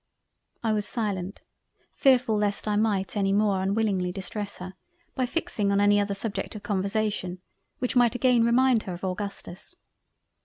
I 0.63 0.73
was 0.73 0.87
silent, 0.87 1.43
fearfull 1.91 2.39
lest 2.39 2.67
I 2.67 2.75
might 2.75 3.15
any 3.15 3.31
more 3.31 3.61
unwillingly 3.61 4.11
distress 4.11 4.57
her 4.57 4.73
by 5.13 5.27
fixing 5.27 5.71
on 5.71 5.79
any 5.79 5.99
other 5.99 6.15
subject 6.15 6.55
of 6.55 6.63
conversation 6.63 7.39
which 7.77 7.95
might 7.95 8.15
again 8.15 8.43
remind 8.43 8.81
her 8.89 8.93
of 8.95 9.03
Augustus. 9.03 9.75